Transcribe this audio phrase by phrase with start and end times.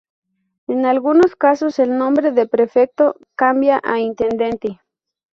[0.65, 4.81] En algunos casos el nombre de prefecto cambia a Intendente.